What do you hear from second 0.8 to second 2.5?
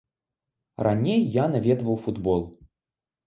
Раней я наведваў футбол.